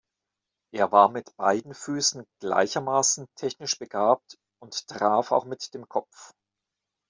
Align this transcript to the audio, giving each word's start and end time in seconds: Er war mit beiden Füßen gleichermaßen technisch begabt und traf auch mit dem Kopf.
Er 0.73 0.91
war 0.91 1.09
mit 1.09 1.35
beiden 1.37 1.75
Füßen 1.75 2.25
gleichermaßen 2.39 3.27
technisch 3.35 3.77
begabt 3.77 4.39
und 4.59 4.87
traf 4.87 5.31
auch 5.31 5.45
mit 5.45 5.75
dem 5.75 5.87
Kopf. 5.87 6.33